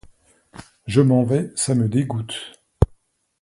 [0.87, 2.57] Je m'en vais, ça me dégoûte.